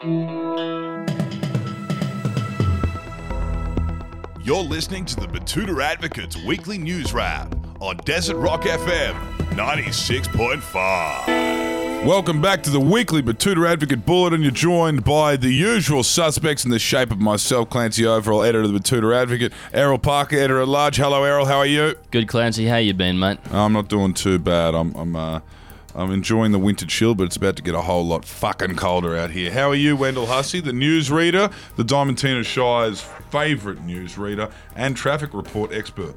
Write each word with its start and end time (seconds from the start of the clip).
You're 0.00 1.04
listening 4.62 5.04
to 5.06 5.16
the 5.16 5.26
Betoota 5.26 5.82
Advocates 5.82 6.36
Weekly 6.36 6.78
News 6.78 7.12
Wrap 7.12 7.52
on 7.80 7.96
Desert 8.04 8.36
Rock 8.36 8.62
FM 8.62 9.14
96.5. 9.56 12.06
Welcome 12.06 12.40
back 12.40 12.62
to 12.62 12.70
the 12.70 12.78
weekly 12.78 13.22
Betoota 13.22 13.68
Advocate 13.68 14.06
Bulletin. 14.06 14.42
You're 14.42 14.52
joined 14.52 15.02
by 15.02 15.36
the 15.36 15.50
usual 15.50 16.04
suspects 16.04 16.64
in 16.64 16.70
the 16.70 16.78
shape 16.78 17.10
of 17.10 17.18
myself, 17.18 17.68
Clancy 17.68 18.04
Overell, 18.04 18.46
editor 18.46 18.66
of 18.66 18.72
the 18.72 18.78
Betoota 18.78 19.20
Advocate, 19.20 19.52
Errol 19.72 19.98
Parker, 19.98 20.36
editor 20.36 20.60
at 20.60 20.68
large. 20.68 20.96
Hello, 20.96 21.24
Errol. 21.24 21.46
How 21.46 21.58
are 21.58 21.66
you? 21.66 21.96
Good, 22.12 22.28
Clancy. 22.28 22.66
How 22.66 22.76
you 22.76 22.94
been, 22.94 23.18
mate? 23.18 23.40
I'm 23.50 23.72
not 23.72 23.88
doing 23.88 24.14
too 24.14 24.38
bad. 24.38 24.76
I'm 24.76 24.94
I'm 24.94 25.16
uh, 25.16 25.40
I'm 25.94 26.12
enjoying 26.12 26.52
the 26.52 26.58
winter 26.58 26.86
chill, 26.86 27.14
but 27.14 27.24
it's 27.24 27.36
about 27.36 27.56
to 27.56 27.62
get 27.62 27.74
a 27.74 27.80
whole 27.80 28.06
lot 28.06 28.24
fucking 28.24 28.76
colder 28.76 29.16
out 29.16 29.30
here. 29.30 29.50
How 29.50 29.70
are 29.70 29.74
you, 29.74 29.96
Wendell 29.96 30.26
Hussey, 30.26 30.60
the 30.60 30.70
newsreader, 30.70 31.52
the 31.76 31.82
Diamantina 31.82 32.44
Shire's 32.44 33.00
favourite 33.00 33.78
newsreader, 33.86 34.50
and 34.76 34.96
traffic 34.96 35.32
report 35.32 35.72
expert? 35.72 36.14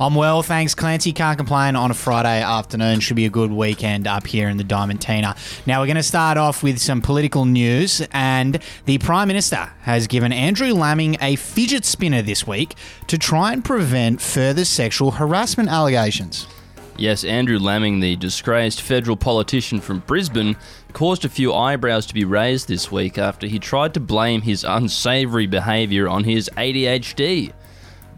I'm 0.00 0.14
well, 0.14 0.42
thanks, 0.42 0.74
Clancy. 0.74 1.12
Can't 1.12 1.36
complain 1.36 1.76
on 1.76 1.90
a 1.90 1.94
Friday 1.94 2.42
afternoon. 2.42 3.00
Should 3.00 3.16
be 3.16 3.26
a 3.26 3.30
good 3.30 3.52
weekend 3.52 4.06
up 4.06 4.26
here 4.26 4.48
in 4.48 4.56
the 4.56 4.64
Diamantina. 4.64 5.36
Now, 5.66 5.80
we're 5.80 5.86
going 5.86 5.96
to 5.96 6.02
start 6.02 6.38
off 6.38 6.62
with 6.62 6.80
some 6.80 7.02
political 7.02 7.44
news, 7.44 8.02
and 8.12 8.58
the 8.86 8.98
Prime 8.98 9.28
Minister 9.28 9.70
has 9.82 10.06
given 10.06 10.32
Andrew 10.32 10.72
Laming 10.72 11.18
a 11.20 11.36
fidget 11.36 11.84
spinner 11.84 12.22
this 12.22 12.46
week 12.46 12.74
to 13.06 13.18
try 13.18 13.52
and 13.52 13.62
prevent 13.64 14.22
further 14.22 14.64
sexual 14.64 15.12
harassment 15.12 15.68
allegations. 15.68 16.46
Yes, 17.00 17.24
Andrew 17.24 17.58
Laming, 17.58 18.00
the 18.00 18.14
disgraced 18.16 18.82
federal 18.82 19.16
politician 19.16 19.80
from 19.80 20.00
Brisbane, 20.00 20.54
caused 20.92 21.24
a 21.24 21.30
few 21.30 21.54
eyebrows 21.54 22.04
to 22.04 22.12
be 22.12 22.26
raised 22.26 22.68
this 22.68 22.92
week 22.92 23.16
after 23.16 23.46
he 23.46 23.58
tried 23.58 23.94
to 23.94 24.00
blame 24.00 24.42
his 24.42 24.64
unsavoury 24.64 25.46
behaviour 25.46 26.10
on 26.10 26.24
his 26.24 26.50
ADHD. 26.58 27.54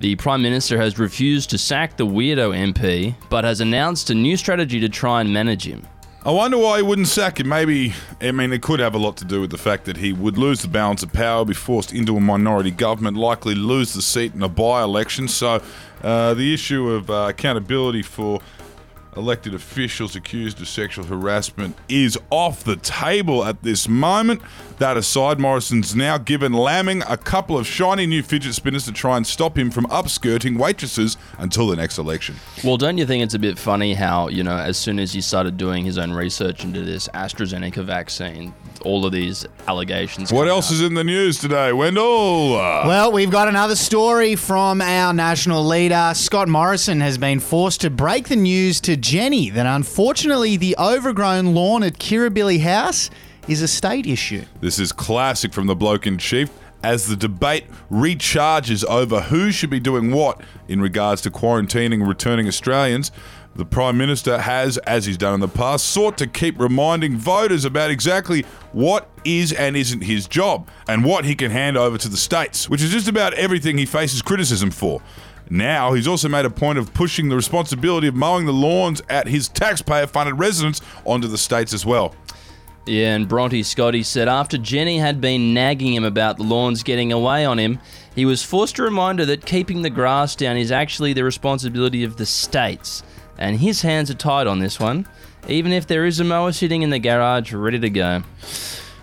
The 0.01 0.17
Prime 0.17 0.43
Minister 0.43 0.81
has 0.81 0.99
refused 0.99 1.51
to 1.51 1.59
sack 1.59 1.97
the 1.97 2.05
weirdo 2.05 2.51
MP, 2.57 3.15
but 3.31 3.45
has 3.45 3.61
announced 3.61 4.11
a 4.11 4.17
new 4.17 4.37
strategy 4.37 4.81
to 4.81 4.89
try 4.89 5.21
and 5.21 5.33
manage 5.33 5.65
him. 5.65 5.87
I 6.25 6.33
wonder 6.33 6.59
why 6.59 6.79
he 6.79 6.83
wouldn't 6.83 7.07
sack 7.07 7.39
him. 7.39 7.49
Maybe, 7.49 7.95
I 8.21 8.33
mean, 8.33 8.53
it 8.53 8.63
could 8.63 8.81
have 8.81 8.97
a 8.97 8.99
lot 8.99 9.17
to 9.19 9.25
do 9.25 9.41
with 9.41 9.51
the 9.51 9.59
fact 9.59 9.85
that 9.85 9.99
he 9.99 10.13
would 10.13 10.37
lose 10.37 10.63
the 10.63 10.69
balance 10.69 11.05
of 11.05 11.13
power, 11.13 11.45
be 11.45 11.55
forced 11.55 11.93
into 11.93 12.17
a 12.17 12.21
minority 12.21 12.73
government, 12.73 13.17
likely 13.17 13.55
lose 13.55 13.93
the 13.93 14.03
seat 14.03 14.35
in 14.35 14.43
a 14.43 14.49
by 14.49 14.83
election. 14.83 15.29
So, 15.29 15.63
uh, 16.03 16.35
the 16.35 16.53
issue 16.53 16.91
of 16.91 17.11
uh, 17.11 17.27
accountability 17.31 18.03
for 18.03 18.41
elected 19.17 19.55
officials 19.55 20.17
accused 20.17 20.61
of 20.61 20.69
sexual 20.69 21.05
harassment 21.05 21.77
is 21.89 22.19
off 22.31 22.65
the 22.65 22.77
table 22.77 23.45
at 23.45 23.63
this 23.63 23.89
moment. 23.89 24.41
That 24.79 24.97
aside, 24.97 25.39
Morrison's 25.39 25.95
now 25.95 26.19
given 26.19 26.53
Laming 26.53 27.03
a 27.03 27.17
couple 27.17 27.57
of 27.57 27.67
shiny 27.67 28.07
new 28.07 28.23
fidget 28.23 28.55
spinners 28.55 28.85
to 28.87 28.93
try 28.93 29.17
and 29.17 29.27
stop 29.27 29.57
him 29.57 29.71
from 29.71 29.87
upskirting 29.87 30.59
waitresses 30.59 31.17
until 31.39 31.69
the 31.69 31.77
next 31.77 31.99
election. 31.99 32.35
Well, 32.65 32.77
don't 32.77 32.99
you 32.99 33.07
think 33.07 33.23
it's 33.23 33.35
a 33.35 33.39
bit 33.39 33.59
funny 33.59 33.95
how, 33.95 34.29
you 34.29 34.43
know, 34.43 34.57
as 34.57 34.77
soon 34.77 34.99
as 34.99 35.13
he 35.13 35.21
started 35.21 35.57
doing 35.57 35.85
his 35.85 35.99
own 35.99 36.11
research 36.11 36.65
into 36.65 36.83
this 36.83 37.07
AstraZeneca 37.09 37.85
vaccine, 37.85 38.53
all 38.85 39.07
of 39.07 39.13
these 39.13 39.47
allegations. 39.69 40.33
What 40.33 40.49
else 40.49 40.69
out. 40.69 40.75
is 40.75 40.83
in 40.83 40.95
the 40.95 41.05
news 41.05 41.39
today, 41.39 41.73
Wendell? 41.73 42.53
Well, 42.53 43.13
we've 43.13 43.31
got 43.31 43.47
another 43.47 43.77
story 43.77 44.35
from 44.35 44.81
our 44.81 45.13
national 45.13 45.65
leader. 45.65 46.13
Scott 46.15 46.49
Morrison 46.49 47.01
has 47.01 47.19
been 47.19 47.39
forced 47.39 47.83
to 47.83 47.91
break 47.91 48.29
the 48.29 48.37
news 48.37 48.81
to 48.83 48.97
Jenny 49.03 49.51
that 49.51 49.67
unfortunately 49.67 50.57
the 50.57 50.77
overgrown 50.79 51.55
lawn 51.55 51.83
at 51.83 51.99
Kirribilli 51.99 52.61
House 52.61 53.11
is 53.49 53.61
a 53.61 53.69
state 53.69 54.07
issue. 54.07 54.45
This 54.61 54.79
is 54.79 54.93
classic 54.93 55.53
from 55.53 55.67
the 55.67 55.75
bloke 55.75 56.07
in 56.07 56.19
chief. 56.19 56.51
As 56.85 57.07
the 57.07 57.17
debate 57.17 57.67
recharges 57.91 58.85
over 58.85 59.21
who 59.21 59.53
should 59.53 59.71
be 59.71 59.81
doing 59.81 60.11
what 60.13 60.41
in 60.69 60.81
regards 60.81 61.21
to 61.23 61.31
quarantining 61.31 62.07
returning 62.07 62.47
Australians, 62.49 63.13
the 63.55 63.65
Prime 63.65 63.99
Minister 63.99 64.39
has, 64.39 64.79
as 64.79 65.05
he's 65.05 65.19
done 65.19 65.35
in 65.35 65.41
the 65.41 65.49
past, 65.49 65.87
sought 65.87 66.17
to 66.19 66.27
keep 66.27 66.59
reminding 66.59 67.17
voters 67.17 67.65
about 67.65 67.91
exactly 67.91 68.43
what 68.73 69.09
is 69.25 69.53
and 69.53 69.77
isn't 69.77 70.03
his 70.03 70.27
job 70.27 70.69
and 70.89 71.05
what 71.05 71.25
he 71.25 71.35
can 71.35 71.51
hand 71.51 71.77
over 71.77 71.99
to 71.99 72.09
the 72.09 72.17
states, 72.17 72.71
which 72.71 72.83
is 72.83 72.91
just 72.91 73.09
about 73.09 73.35
everything 73.35 73.79
he 73.79 73.87
faces 73.87 74.23
criticism 74.23 74.71
for. 74.71 75.03
Now, 75.51 75.93
he's 75.93 76.09
also 76.09 76.29
made 76.29 76.45
a 76.45 76.51
point 76.51 76.79
of 76.79 76.95
pushing 76.95 77.29
the 77.29 77.37
responsibility 77.37 78.07
of 78.07 78.15
mowing 78.15 78.47
the 78.47 78.53
lawns 78.53 79.03
at 79.09 79.29
his 79.29 79.49
taxpayer 79.49 80.07
funded 80.07 80.39
residence 80.39 80.81
onto 81.05 81.29
the 81.29 81.39
states 81.39 81.75
as 81.75 81.85
well. 81.85 82.15
Yeah, 82.87 83.15
and 83.15 83.29
Bronte 83.29 83.63
Scotty 83.63 84.03
said 84.03 84.29
after 84.29 84.59
Jenny 84.59 84.99
had 84.99 85.21
been 85.21 85.55
nagging 85.55 85.95
him 85.95 86.05
about 86.05 86.37
the 86.37 86.43
lawns 86.43 86.83
getting 86.83 87.13
away 87.13 87.45
on 87.45 87.59
him, 87.59 87.79
he 88.15 88.25
was 88.25 88.43
forced 88.43 88.77
to 88.77 88.83
remind 88.83 89.21
her 89.21 89.25
that 89.27 89.47
keeping 89.47 89.83
the 89.83 89.91
grass 89.91 90.35
down 90.35 90.57
is 90.57 90.73
actually 90.73 91.13
the 91.13 91.23
responsibility 91.23 92.03
of 92.03 92.17
the 92.17 92.27
states. 92.27 93.05
And 93.39 93.59
his 93.61 93.83
hands 93.83 94.11
are 94.11 94.15
tied 94.15 94.49
on 94.49 94.59
this 94.59 94.81
one, 94.81 95.07
even 95.49 95.73
if 95.73 95.87
there 95.87 96.07
is 96.07 96.19
a 96.19 96.25
mower 96.25 96.51
sitting 96.51 96.83
in 96.83 96.91
the 96.91 96.99
garage 96.99 97.53
ready 97.53 97.79
to 97.79 97.91
go. 97.91 98.23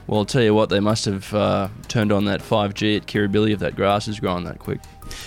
Well, 0.07 0.19
I'll 0.19 0.25
tell 0.25 0.43
you 0.43 0.53
what, 0.53 0.69
they 0.69 0.79
must 0.79 1.05
have 1.05 1.33
uh, 1.33 1.69
turned 1.87 2.11
on 2.11 2.25
that 2.25 2.41
5G 2.41 2.97
at 2.97 3.05
Kirribilli 3.05 3.51
if 3.51 3.59
that 3.59 3.75
grass 3.75 4.07
is 4.07 4.19
growing 4.19 4.43
that 4.43 4.59
quick. 4.59 4.79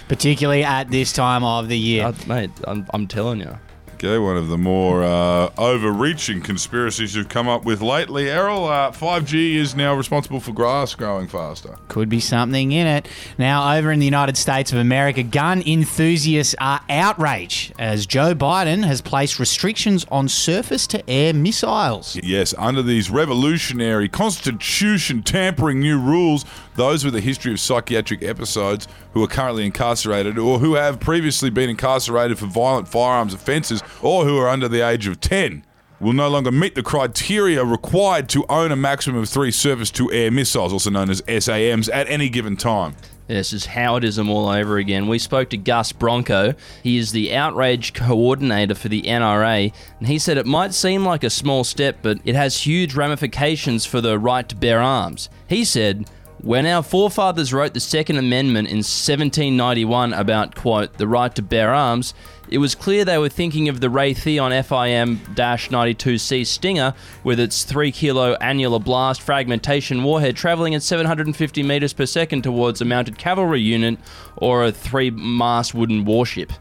Particularly 0.09 0.65
at 0.65 0.91
this 0.91 1.13
time 1.13 1.45
of 1.45 1.69
the 1.69 1.79
year. 1.79 2.07
Uh, 2.07 2.15
mate, 2.27 2.51
I'm, 2.65 2.87
I'm 2.93 3.07
telling 3.07 3.41
you. 3.41 3.59
Okay, 4.05 4.19
one 4.19 4.37
of 4.37 4.49
the 4.49 4.59
more 4.59 5.05
uh, 5.05 5.49
overreaching 5.57 6.41
conspiracies 6.41 7.15
you've 7.15 7.29
come 7.29 7.47
up 7.47 7.65
with 7.65 7.81
lately, 7.81 8.29
Errol. 8.29 8.65
Uh, 8.65 8.91
5G 8.91 9.55
is 9.55 9.77
now 9.77 9.95
responsible 9.95 10.41
for 10.41 10.51
grass 10.51 10.93
growing 10.97 11.29
faster. 11.29 11.77
Could 11.87 12.09
be 12.09 12.19
something 12.19 12.73
in 12.73 12.89
it. 12.89 13.07
Now, 13.39 13.77
over 13.77 13.93
in 13.93 14.01
the 14.01 14.05
United 14.05 14.37
States 14.37 14.73
of 14.73 14.79
America, 14.79 15.23
gun 15.23 15.63
enthusiasts 15.63 16.57
are 16.59 16.81
outraged 16.91 17.75
as 17.79 18.05
Joe 18.05 18.35
Biden 18.35 18.83
has 18.83 19.01
placed 19.01 19.39
restrictions 19.39 20.05
on 20.11 20.29
surface 20.29 20.89
to 20.89 21.09
air 21.09 21.33
missiles. 21.33 22.19
Yes, 22.25 22.57
under 22.59 22.83
these 22.83 23.09
revolutionary, 23.09 24.09
constitution 24.09 25.23
tampering 25.23 25.79
new 25.79 26.01
rules, 26.01 26.45
those 26.75 27.05
with 27.05 27.15
a 27.15 27.21
history 27.21 27.53
of 27.53 27.61
psychiatric 27.61 28.25
episodes 28.25 28.89
who 29.13 29.23
are 29.23 29.29
currently 29.29 29.65
incarcerated 29.65 30.39
or 30.39 30.59
who 30.59 30.75
have 30.75 30.99
previously 30.99 31.51
been 31.51 31.71
incarcerated 31.71 32.37
for 32.39 32.47
violent 32.47 32.89
firearms 32.89 33.35
offences 33.35 33.83
or 34.01 34.25
who 34.25 34.39
are 34.39 34.49
under 34.49 34.69
the 34.69 34.81
age 34.81 35.07
of 35.07 35.21
10 35.21 35.65
will 36.01 36.13
no 36.13 36.29
longer 36.29 36.51
meet 36.51 36.75
the 36.75 36.83
criteria 36.83 37.65
required 37.65 38.29
to 38.29 38.45
own 38.49 38.73
a 38.73 38.77
maximum 38.77 39.23
of 39.23 39.29
three 39.29 39.53
surface 39.53 39.91
to 39.93 40.11
air 40.13 40.31
missiles, 40.31 40.73
also 40.73 40.91
known 40.91 41.09
as 41.09 41.23
SAMs, 41.27 41.89
at 41.89 42.09
any 42.09 42.29
given 42.29 42.57
time. 42.57 42.95
This 43.29 43.53
is 43.53 43.69
Howardism 43.69 44.29
all 44.29 44.49
over 44.49 44.79
again. 44.79 45.07
We 45.07 45.19
spoke 45.19 45.49
to 45.51 45.57
Gus 45.57 45.93
Bronco. 45.93 46.55
He 46.83 46.99
is 46.99 47.13
the 47.13 47.35
outrage 47.35 47.95
coordinator 47.95 48.75
for 48.75 48.89
the 48.89 49.03
NRA, 49.03 49.73
and 50.01 50.09
he 50.09 50.19
said 50.19 50.37
it 50.37 50.45
might 50.45 50.75
seem 50.75 51.05
like 51.05 51.23
a 51.23 51.31
small 51.31 51.63
step, 51.63 51.99
but 52.03 52.19
it 52.25 52.35
has 52.35 52.67
huge 52.67 52.95
ramifications 52.95 53.87
for 53.87 54.01
the 54.01 54.19
right 54.19 54.49
to 54.49 54.57
bear 54.57 54.81
arms. 54.81 55.31
He 55.49 55.65
said, 55.65 56.11
when 56.43 56.67
our 56.67 56.83
forefathers 56.83 57.53
wrote 57.53 57.73
the 57.73 57.81
Second 57.81 58.17
Amendment 58.17 58.67
in 58.67 58.79
1791 58.79 60.13
about, 60.13 60.57
quote, 60.57 60.99
the 60.99 61.07
right 61.07 61.33
to 61.37 61.43
bear 61.43 61.73
arms, 61.73 62.15
it 62.51 62.59
was 62.59 62.75
clear 62.75 63.05
they 63.05 63.17
were 63.17 63.29
thinking 63.29 63.69
of 63.69 63.81
the 63.81 63.87
Raytheon 63.87 64.51
FIM 64.65 65.19
92C 65.35 66.45
Stinger 66.45 66.95
with 67.23 67.39
its 67.39 67.63
3 67.63 67.93
kilo 67.93 68.35
annular 68.41 68.81
blast 68.81 69.23
fragmentation 69.23 70.03
warhead 70.03 70.37
traveling 70.37 70.75
at 70.75 70.83
750 70.83 71.63
meters 71.63 71.93
per 71.93 72.07
second 72.07 72.43
towards 72.43 72.81
a 72.81 72.85
mounted 72.85 73.19
cavalry 73.19 73.61
unit 73.61 73.99
or 74.37 74.65
a 74.65 74.73
three 74.73 75.11
mast 75.11 75.75
wooden 75.75 76.05
warship. 76.05 76.53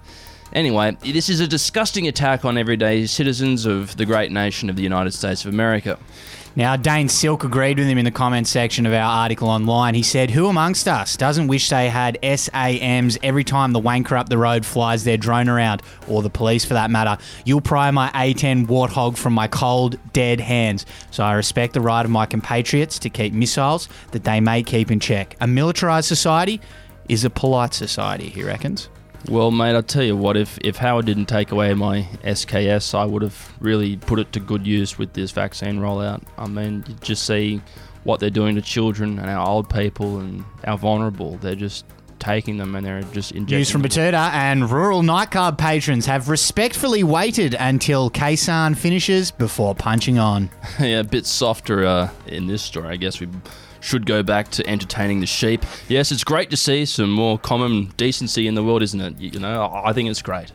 Anyway, 0.53 0.91
this 1.01 1.29
is 1.29 1.39
a 1.39 1.47
disgusting 1.47 2.07
attack 2.07 2.44
on 2.44 2.57
everyday 2.57 3.06
citizens 3.06 3.66
of 3.66 3.95
the 3.95 4.06
great 4.06 4.31
nation 4.31 4.69
of 4.69 4.75
the 4.75 4.84
United 4.84 5.12
States 5.12 5.45
of 5.45 5.53
America. 5.53 5.97
Now, 6.53 6.75
Dane 6.75 7.07
Silk 7.07 7.46
agreed 7.46 7.79
with 7.79 7.87
him 7.87 7.97
in 7.97 8.03
the 8.03 8.11
comments 8.11 8.49
section 8.49 8.85
of 8.85 8.91
our 8.91 9.09
article 9.09 9.47
online. 9.47 9.96
He 9.96 10.03
said, 10.03 10.29
Who 10.31 10.47
amongst 10.47 10.85
us 10.90 11.16
doesn't 11.16 11.47
wish 11.47 11.70
they 11.70 11.87
had 11.87 12.20
SAMs 12.22 13.17
every 13.23 13.46
time 13.46 13.72
the 13.72 13.79
wanker 13.79 14.20
up 14.20 14.28
the 14.28 14.37
road 14.37 14.66
flies 14.66 15.05
their 15.05 15.16
drone 15.16 15.47
around, 15.47 15.81
or 16.09 16.22
the 16.22 16.29
police 16.29 16.66
for 16.66 16.73
that 16.73 16.91
matter? 16.91 17.17
You'll 17.46 17.61
pry 17.61 17.90
my 17.91 18.09
A10 18.09 18.67
warthog 18.67 19.16
from 19.16 19.31
my 19.31 19.47
cold, 19.47 19.97
dead 20.11 20.41
hands. 20.41 20.85
So 21.11 21.23
I 21.23 21.34
respect 21.34 21.73
the 21.73 21.79
right 21.79 22.03
of 22.03 22.11
my 22.11 22.26
compatriots 22.26 22.99
to 22.99 23.09
keep 23.09 23.31
missiles 23.31 23.87
that 24.11 24.26
they 24.26 24.41
may 24.41 24.61
keep 24.61 24.91
in 24.91 24.99
check. 24.99 25.37
A 25.40 25.47
militarized 25.47 26.09
society 26.09 26.59
is 27.08 27.23
a 27.23 27.29
polite 27.29 27.73
society, 27.73 28.28
he 28.28 28.43
reckons. 28.43 28.90
Well, 29.29 29.52
mate, 29.52 29.76
I'll 29.76 29.84
tell 29.84 30.03
you 30.03 30.18
what, 30.18 30.35
if, 30.35 30.58
if 30.64 30.78
Howard 30.78 31.06
didn't 31.06 31.28
take 31.28 31.52
away 31.52 31.73
my 31.73 32.08
SKS, 32.23 32.96
I 32.96 33.06
would 33.06 33.22
have 33.22 33.53
really 33.59 33.97
put 33.97 34.20
it 34.20 34.32
to 34.34 34.40
good 34.40 34.66
use 34.66 34.97
with 34.97 35.14
this 35.14 35.32
vaccine 35.32 35.79
rollout. 35.79 36.23
I 36.38 36.47
mean, 36.47 36.84
you 36.88 36.96
just 36.96 37.26
see 37.26 37.62
what 38.03 38.20
they're 38.20 38.29
doing 38.29 38.56
to 38.56 38.62
children 38.62 39.20
and 39.20 39.29
our 39.29 39.47
old 39.47 39.70
people 39.70 40.20
and 40.20 40.44
our 40.66 40.78
vulnerable. 40.78 41.38
They're 41.38 41.56
just 41.56 41.85
taking 42.22 42.58
them 42.58 42.76
and 42.76 42.85
they're 42.85 43.02
just 43.03 43.32
injecting 43.32 43.58
News 43.58 43.72
from. 43.72 43.84
Betoota 43.84 44.32
and 44.32 44.70
rural 44.70 45.03
nightclub 45.03 45.58
patrons 45.58 46.06
have 46.06 46.29
respectfully 46.29 47.03
waited 47.03 47.56
until 47.59 48.09
Khe 48.09 48.35
Sanh 48.35 48.78
finishes 48.78 49.32
before 49.32 49.76
punching 49.76 50.20
on. 50.20 50.50
yeah, 50.79 51.00
a 51.00 51.03
bit 51.03 51.26
softer 51.26 51.85
uh, 51.85 52.09
in 52.28 52.47
this 52.47 52.62
story. 52.62 52.88
I 52.90 52.96
guess 52.96 53.20
we 53.20 53.28
should 53.81 54.05
go 54.05 54.23
back 54.23 54.49
to 54.51 54.67
entertaining 54.67 55.19
the 55.19 55.25
sheep. 55.25 55.66
Yes, 55.89 56.11
it's 56.11 56.23
great 56.23 56.49
to 56.51 56.57
see 56.57 56.85
some 56.85 57.11
more 57.11 57.37
common 57.37 57.91
decency 57.97 58.47
in 58.47 58.55
the 58.55 58.63
world, 58.63 58.81
isn't 58.83 59.01
it? 59.01 59.19
You 59.19 59.39
know, 59.39 59.69
I 59.83 59.91
think 59.91 60.09
it's 60.09 60.22
great. 60.22 60.51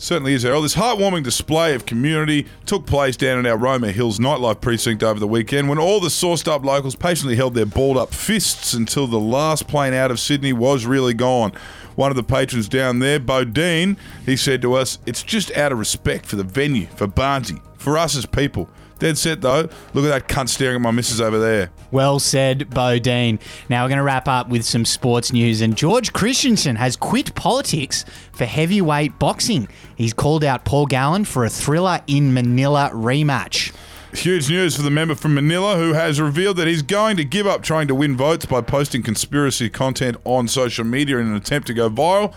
Certainly 0.00 0.32
is, 0.32 0.46
Errol. 0.46 0.62
This 0.62 0.76
heartwarming 0.76 1.24
display 1.24 1.74
of 1.74 1.84
community 1.84 2.46
took 2.64 2.86
place 2.86 3.18
down 3.18 3.38
in 3.38 3.44
our 3.44 3.58
Roma 3.58 3.92
Hills 3.92 4.18
nightlife 4.18 4.62
precinct 4.62 5.02
over 5.02 5.20
the 5.20 5.28
weekend 5.28 5.68
when 5.68 5.78
all 5.78 6.00
the 6.00 6.08
sourced 6.08 6.48
up 6.48 6.64
locals 6.64 6.96
patiently 6.96 7.36
held 7.36 7.52
their 7.52 7.66
balled 7.66 7.98
up 7.98 8.14
fists 8.14 8.72
until 8.72 9.06
the 9.06 9.20
last 9.20 9.68
plane 9.68 9.92
out 9.92 10.10
of 10.10 10.18
Sydney 10.18 10.54
was 10.54 10.86
really 10.86 11.12
gone. 11.12 11.52
One 11.96 12.10
of 12.10 12.16
the 12.16 12.22
patrons 12.22 12.66
down 12.66 13.00
there, 13.00 13.20
Bodine, 13.20 13.98
he 14.24 14.38
said 14.38 14.62
to 14.62 14.72
us, 14.72 14.98
It's 15.04 15.22
just 15.22 15.54
out 15.54 15.70
of 15.70 15.78
respect 15.78 16.24
for 16.24 16.36
the 16.36 16.44
venue, 16.44 16.86
for 16.86 17.06
Barnsey, 17.06 17.60
for 17.76 17.98
us 17.98 18.16
as 18.16 18.24
people. 18.24 18.70
Dead 19.00 19.16
set 19.18 19.40
though. 19.40 19.68
Look 19.94 20.04
at 20.04 20.08
that 20.08 20.28
cunt 20.28 20.50
staring 20.50 20.76
at 20.76 20.80
my 20.82 20.90
missus 20.90 21.20
over 21.20 21.38
there. 21.38 21.70
Well 21.90 22.20
said, 22.20 22.70
Bodine. 22.70 23.38
Now 23.68 23.82
we're 23.82 23.88
going 23.88 23.98
to 23.98 24.04
wrap 24.04 24.28
up 24.28 24.48
with 24.50 24.64
some 24.64 24.84
sports 24.84 25.32
news. 25.32 25.62
And 25.62 25.76
George 25.76 26.12
Christensen 26.12 26.76
has 26.76 26.96
quit 26.96 27.34
politics 27.34 28.04
for 28.32 28.44
heavyweight 28.44 29.18
boxing. 29.18 29.68
He's 29.96 30.12
called 30.12 30.44
out 30.44 30.64
Paul 30.64 30.86
Gallen 30.86 31.24
for 31.24 31.44
a 31.44 31.50
thriller 31.50 32.00
in 32.06 32.32
Manila 32.34 32.90
rematch. 32.92 33.74
Huge 34.12 34.50
news 34.50 34.76
for 34.76 34.82
the 34.82 34.90
member 34.90 35.14
from 35.14 35.34
Manila 35.34 35.76
who 35.76 35.94
has 35.94 36.20
revealed 36.20 36.58
that 36.58 36.66
he's 36.66 36.82
going 36.82 37.16
to 37.16 37.24
give 37.24 37.46
up 37.46 37.62
trying 37.62 37.88
to 37.88 37.94
win 37.94 38.16
votes 38.16 38.44
by 38.44 38.60
posting 38.60 39.02
conspiracy 39.02 39.70
content 39.70 40.16
on 40.24 40.46
social 40.46 40.84
media 40.84 41.18
in 41.18 41.28
an 41.28 41.36
attempt 41.36 41.68
to 41.68 41.74
go 41.74 41.88
viral. 41.88 42.34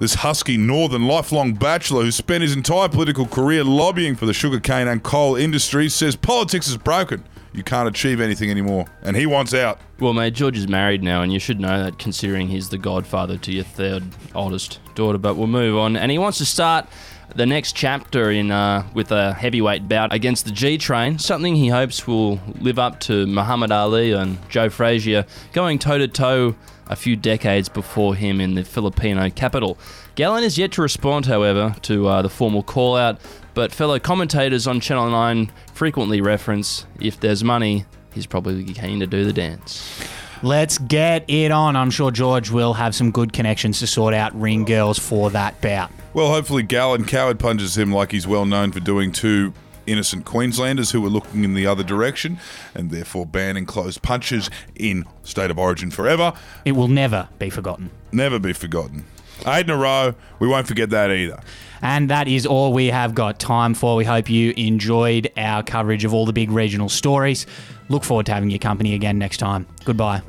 This 0.00 0.14
husky 0.14 0.56
northern 0.56 1.06
lifelong 1.06 1.52
bachelor 1.52 2.04
who 2.04 2.10
spent 2.10 2.40
his 2.40 2.56
entire 2.56 2.88
political 2.88 3.26
career 3.26 3.62
lobbying 3.62 4.16
for 4.16 4.24
the 4.24 4.32
sugarcane 4.32 4.88
and 4.88 5.02
coal 5.02 5.36
industries 5.36 5.94
says 5.94 6.16
politics 6.16 6.68
is 6.68 6.78
broken. 6.78 7.22
You 7.52 7.62
can't 7.62 7.86
achieve 7.86 8.18
anything 8.18 8.50
anymore. 8.50 8.86
And 9.02 9.14
he 9.14 9.26
wants 9.26 9.52
out. 9.52 9.78
Well, 9.98 10.14
mate, 10.14 10.32
George 10.32 10.56
is 10.56 10.68
married 10.68 11.02
now, 11.02 11.20
and 11.20 11.30
you 11.30 11.38
should 11.38 11.60
know 11.60 11.84
that 11.84 11.98
considering 11.98 12.48
he's 12.48 12.70
the 12.70 12.78
godfather 12.78 13.36
to 13.36 13.52
your 13.52 13.64
third 13.64 14.02
oldest 14.34 14.80
daughter. 14.94 15.18
But 15.18 15.34
we'll 15.34 15.48
move 15.48 15.76
on. 15.76 15.98
And 15.98 16.10
he 16.10 16.16
wants 16.16 16.38
to 16.38 16.46
start 16.46 16.88
the 17.34 17.46
next 17.46 17.74
chapter 17.74 18.30
in 18.30 18.50
uh, 18.50 18.86
with 18.94 19.12
a 19.12 19.32
heavyweight 19.34 19.88
bout 19.88 20.12
against 20.12 20.44
the 20.44 20.50
G 20.50 20.78
Train, 20.78 21.18
something 21.18 21.56
he 21.56 21.68
hopes 21.68 22.06
will 22.06 22.40
live 22.60 22.78
up 22.78 23.00
to 23.00 23.26
Muhammad 23.26 23.72
Ali 23.72 24.12
and 24.12 24.38
Joe 24.48 24.68
Frazier 24.68 25.24
going 25.52 25.78
toe 25.78 25.98
to 25.98 26.08
toe 26.08 26.54
a 26.86 26.96
few 26.96 27.16
decades 27.16 27.68
before 27.68 28.14
him 28.16 28.40
in 28.40 28.54
the 28.54 28.64
Filipino 28.64 29.30
capital. 29.30 29.78
Gallen 30.16 30.42
is 30.42 30.58
yet 30.58 30.72
to 30.72 30.82
respond, 30.82 31.26
however, 31.26 31.74
to 31.82 32.08
uh, 32.08 32.22
the 32.22 32.28
formal 32.28 32.64
call 32.64 32.96
out, 32.96 33.20
but 33.54 33.72
fellow 33.72 33.98
commentators 33.98 34.66
on 34.66 34.80
Channel 34.80 35.10
9 35.10 35.52
frequently 35.72 36.20
reference 36.20 36.86
if 37.00 37.20
there's 37.20 37.44
money, 37.44 37.84
he's 38.12 38.26
probably 38.26 38.64
keen 38.64 39.00
to 39.00 39.06
do 39.06 39.24
the 39.24 39.32
dance. 39.32 40.04
Let's 40.42 40.78
get 40.78 41.28
it 41.28 41.52
on. 41.52 41.76
I'm 41.76 41.90
sure 41.90 42.10
George 42.10 42.50
will 42.50 42.72
have 42.74 42.94
some 42.94 43.10
good 43.10 43.32
connections 43.32 43.78
to 43.80 43.86
sort 43.86 44.14
out 44.14 44.34
ring 44.38 44.64
girls 44.64 44.98
for 44.98 45.30
that 45.30 45.60
bout. 45.60 45.90
Well, 46.12 46.28
hopefully, 46.28 46.64
Gallen 46.64 47.04
coward 47.04 47.38
punches 47.38 47.78
him 47.78 47.92
like 47.92 48.10
he's 48.10 48.26
well 48.26 48.44
known 48.44 48.72
for 48.72 48.80
doing 48.80 49.12
to 49.12 49.52
innocent 49.86 50.24
Queenslanders 50.24 50.90
who 50.90 51.00
were 51.00 51.08
looking 51.08 51.44
in 51.44 51.54
the 51.54 51.66
other 51.66 51.82
direction 51.82 52.38
and 52.74 52.90
therefore 52.90 53.26
banning 53.26 53.66
closed 53.66 54.02
punches 54.02 54.50
in 54.74 55.04
State 55.22 55.50
of 55.50 55.58
Origin 55.58 55.90
forever. 55.90 56.32
It 56.64 56.72
will 56.72 56.88
never 56.88 57.28
be 57.38 57.50
forgotten. 57.50 57.90
Never 58.12 58.38
be 58.38 58.52
forgotten. 58.52 59.04
Eight 59.46 59.66
in 59.66 59.70
a 59.70 59.76
row, 59.76 60.14
we 60.38 60.48
won't 60.48 60.66
forget 60.66 60.90
that 60.90 61.10
either. 61.10 61.40
And 61.80 62.10
that 62.10 62.28
is 62.28 62.44
all 62.44 62.72
we 62.72 62.88
have 62.88 63.14
got 63.14 63.38
time 63.38 63.72
for. 63.74 63.96
We 63.96 64.04
hope 64.04 64.28
you 64.28 64.52
enjoyed 64.56 65.30
our 65.36 65.62
coverage 65.62 66.04
of 66.04 66.12
all 66.12 66.26
the 66.26 66.32
big 66.32 66.50
regional 66.50 66.88
stories. 66.88 67.46
Look 67.88 68.04
forward 68.04 68.26
to 68.26 68.34
having 68.34 68.50
your 68.50 68.58
company 68.58 68.94
again 68.94 69.18
next 69.18 69.38
time. 69.38 69.66
Goodbye. 69.84 70.22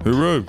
Hooroo. 0.00 0.48